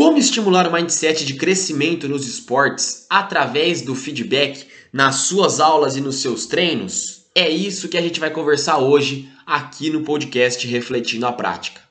[0.00, 6.00] Como estimular o mindset de crescimento nos esportes através do feedback nas suas aulas e
[6.00, 7.26] nos seus treinos?
[7.34, 11.82] É isso que a gente vai conversar hoje aqui no podcast Refletindo a Prática.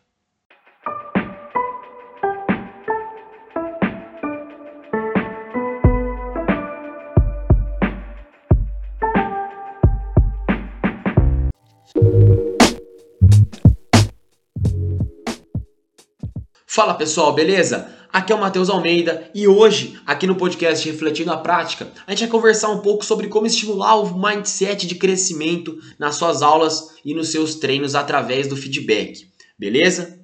[16.71, 17.89] Fala pessoal, beleza?
[18.13, 22.19] Aqui é o Matheus Almeida e hoje, aqui no podcast Refletindo a Prática, a gente
[22.19, 27.15] vai conversar um pouco sobre como estimular o mindset de crescimento nas suas aulas e
[27.15, 29.27] nos seus treinos através do feedback,
[29.57, 30.19] beleza?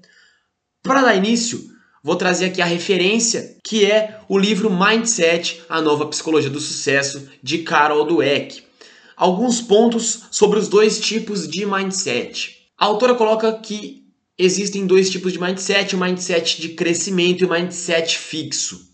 [0.84, 1.60] Para dar início,
[2.04, 7.28] vou trazer aqui a referência que é o livro Mindset, a nova psicologia do sucesso
[7.42, 8.62] de Carol Dweck.
[9.18, 12.70] Alguns pontos sobre os dois tipos de mindset.
[12.78, 14.05] A autora coloca que
[14.38, 18.92] existem dois tipos de mindset, o mindset de crescimento e o mindset fixo.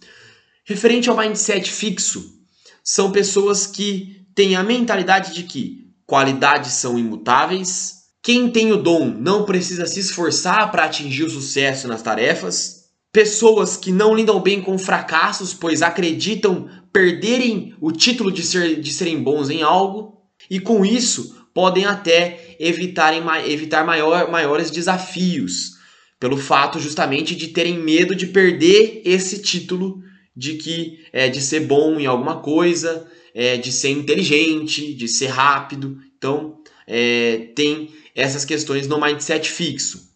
[0.63, 2.39] Referente ao mindset fixo,
[2.83, 9.07] são pessoas que têm a mentalidade de que qualidades são imutáveis, quem tem o dom
[9.07, 14.61] não precisa se esforçar para atingir o sucesso nas tarefas, pessoas que não lidam bem
[14.61, 20.59] com fracassos, pois acreditam perderem o título de, ser, de serem bons em algo, e
[20.59, 25.71] com isso podem até evitarem, evitar maior, maiores desafios,
[26.19, 30.01] pelo fato justamente de terem medo de perder esse título
[30.35, 35.27] de que é, de ser bom em alguma coisa, é, de ser inteligente, de ser
[35.27, 35.97] rápido.
[36.17, 40.11] Então, é, tem essas questões no mindset fixo.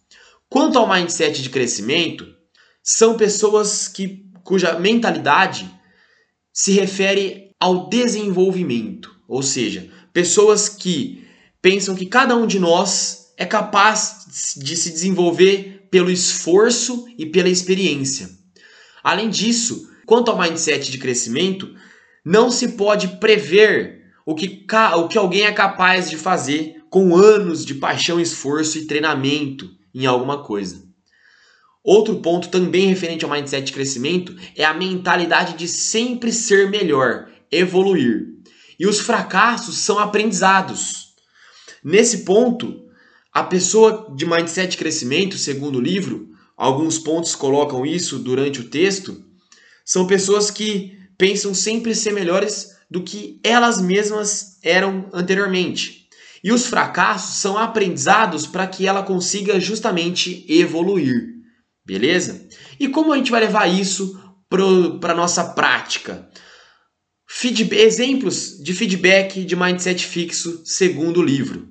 [0.50, 2.26] Quanto ao mindset de crescimento,
[2.84, 5.70] são pessoas que, cuja mentalidade
[6.54, 11.28] se refere ao desenvolvimento, ou seja, pessoas que
[11.62, 17.50] pensam que cada um de nós é capaz de se desenvolver pelo esforço e pela
[17.50, 18.30] experiência.
[19.04, 21.76] Além disso, quanto ao mindset de crescimento,
[22.24, 27.66] não se pode prever o que, o que alguém é capaz de fazer com anos
[27.66, 30.82] de paixão, esforço e treinamento em alguma coisa.
[31.84, 37.28] Outro ponto também referente ao mindset de crescimento é a mentalidade de sempre ser melhor,
[37.52, 38.35] evoluir.
[38.80, 41.14] E os fracassos são aprendizados.
[41.84, 42.86] Nesse ponto,
[43.32, 48.70] a pessoa de mindset de crescimento, segundo o livro, alguns pontos colocam isso durante o
[48.70, 49.24] texto,
[49.84, 56.08] são pessoas que pensam sempre ser melhores do que elas mesmas eram anteriormente.
[56.44, 61.34] E os fracassos são aprendizados para que ela consiga justamente evoluir.
[61.86, 62.48] Beleza?
[62.80, 64.20] E como a gente vai levar isso
[64.50, 66.30] para a nossa prática?
[67.72, 71.68] Exemplos de feedback de mindset fixo segundo o livro.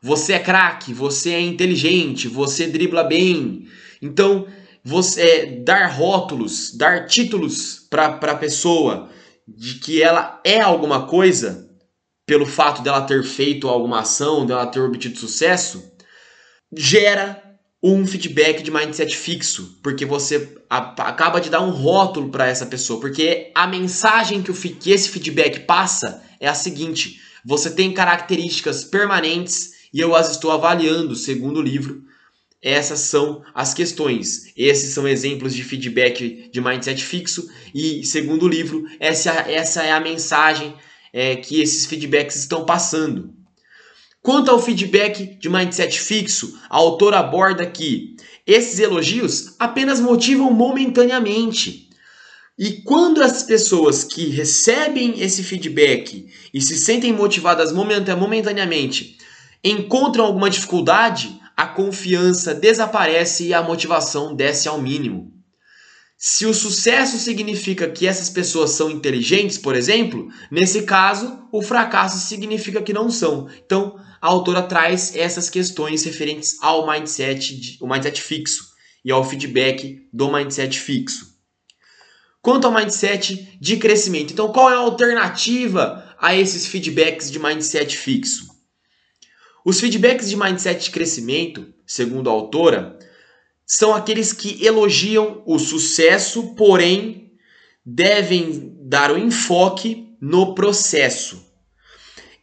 [0.00, 3.66] Você é craque, você é inteligente, você dribla bem.
[4.00, 4.46] Então,
[4.84, 9.10] você é, dar rótulos, dar títulos para a pessoa
[9.46, 11.68] de que ela é alguma coisa
[12.26, 15.92] pelo fato dela ter feito alguma ação, dela ter obtido sucesso,
[16.76, 17.42] gera
[17.82, 23.00] um feedback de mindset fixo, porque você acaba de dar um rótulo para essa pessoa,
[23.00, 28.84] porque a mensagem que, o, que esse feedback passa é a seguinte: você tem características
[28.84, 32.04] permanentes e eu as estou avaliando segundo o livro.
[32.62, 34.52] Essas são as questões.
[34.56, 39.90] Esses são exemplos de feedback de mindset fixo e segundo o livro essa, essa é
[39.90, 40.74] a mensagem
[41.12, 43.34] é, que esses feedbacks estão passando.
[44.22, 48.14] Quanto ao feedback de mindset fixo, a autora aborda que
[48.46, 51.87] esses elogios apenas motivam momentaneamente.
[52.58, 59.16] E quando as pessoas que recebem esse feedback e se sentem motivadas momentaneamente
[59.62, 65.32] encontram alguma dificuldade, a confiança desaparece e a motivação desce ao mínimo.
[66.16, 72.18] Se o sucesso significa que essas pessoas são inteligentes, por exemplo, nesse caso, o fracasso
[72.26, 73.48] significa que não são.
[73.64, 78.64] Então, a autora traz essas questões referentes ao mindset, de, o mindset fixo
[79.04, 81.37] e ao feedback do mindset fixo.
[82.48, 87.94] Quanto ao mindset de crescimento, então qual é a alternativa a esses feedbacks de mindset
[87.94, 88.48] fixo?
[89.62, 92.98] Os feedbacks de mindset de crescimento, segundo a autora,
[93.66, 97.34] são aqueles que elogiam o sucesso, porém
[97.84, 101.52] devem dar o enfoque no processo.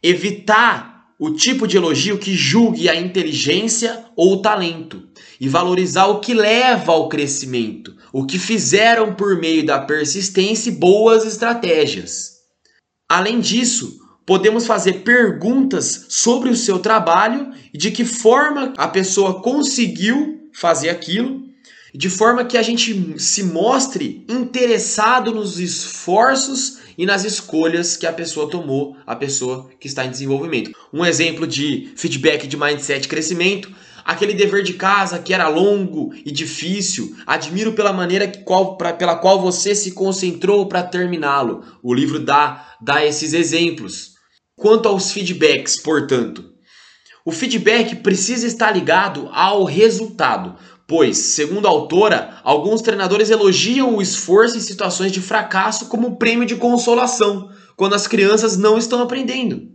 [0.00, 5.02] Evitar o tipo de elogio que julgue a inteligência ou o talento
[5.40, 10.74] e valorizar o que leva ao crescimento, o que fizeram por meio da persistência e
[10.74, 12.36] boas estratégias.
[13.08, 19.40] Além disso, podemos fazer perguntas sobre o seu trabalho e de que forma a pessoa
[19.40, 21.46] conseguiu fazer aquilo
[21.96, 28.12] de forma que a gente se mostre interessado nos esforços e nas escolhas que a
[28.12, 30.70] pessoa tomou, a pessoa que está em desenvolvimento.
[30.92, 33.70] Um exemplo de feedback de mindset crescimento,
[34.04, 38.92] aquele dever de casa que era longo e difícil, admiro pela maneira que, qual, pra,
[38.92, 41.64] pela qual você se concentrou para terminá-lo.
[41.82, 44.14] O livro dá, dá esses exemplos.
[44.54, 46.56] Quanto aos feedbacks, portanto,
[47.24, 50.56] o feedback precisa estar ligado ao resultado.
[50.86, 56.46] Pois, segundo a autora, alguns treinadores elogiam o esforço em situações de fracasso como prêmio
[56.46, 59.68] de consolação, quando as crianças não estão aprendendo.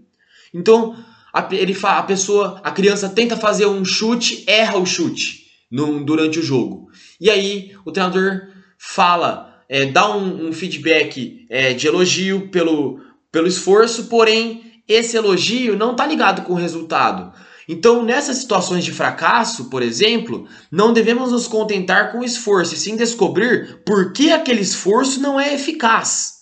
[0.54, 0.96] Então,
[1.34, 6.04] a, ele fala, a pessoa, a criança tenta fazer um chute, erra o chute no,
[6.04, 6.90] durante o jogo.
[7.20, 8.48] E aí o treinador
[8.78, 15.78] fala, é, dá um, um feedback é, de elogio pelo, pelo esforço, porém esse elogio
[15.78, 17.32] não está ligado com o resultado.
[17.68, 22.78] Então, nessas situações de fracasso, por exemplo, não devemos nos contentar com o esforço, e
[22.78, 26.42] sim descobrir por que aquele esforço não é eficaz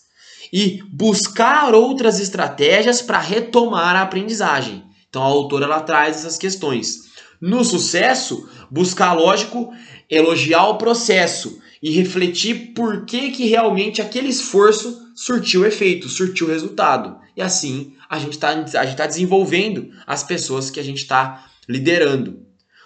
[0.51, 4.84] e buscar outras estratégias para retomar a aprendizagem.
[5.07, 7.10] Então, a autora ela traz essas questões.
[7.42, 9.72] No sucesso, buscar, lógico,
[10.10, 17.19] elogiar o processo e refletir por que, que realmente aquele esforço surtiu efeito, surtiu resultado.
[17.36, 22.39] E assim a gente está tá desenvolvendo as pessoas que a gente está liderando.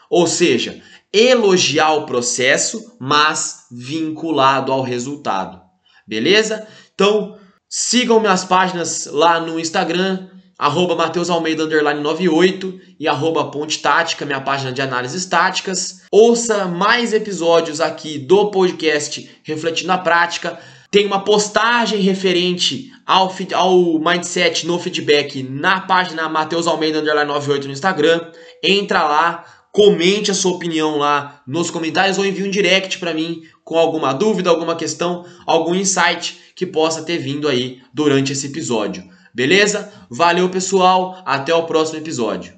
[0.10, 0.82] Ou seja,
[1.12, 5.62] elogiar o processo, mas vinculado ao resultado.
[6.08, 6.68] Beleza?
[6.96, 7.38] Então,
[7.70, 10.28] sigam minhas páginas lá no Instagram,
[10.58, 16.02] arroba Mateus Almeida 98 e arroba Ponte Tática, minha página de análises táticas.
[16.12, 20.60] Ouça mais episódios aqui do podcast Refletindo na Prática.
[20.94, 27.74] Tem uma postagem referente ao, ao mindset no feedback na página Matheus Almeida 98 no
[27.74, 28.28] Instagram.
[28.62, 33.42] Entra lá, comente a sua opinião lá nos comentários ou envie um direct para mim
[33.64, 39.04] com alguma dúvida, alguma questão, algum insight que possa ter vindo aí durante esse episódio.
[39.34, 39.92] Beleza?
[40.12, 41.24] Valeu, pessoal.
[41.26, 42.54] Até o próximo episódio.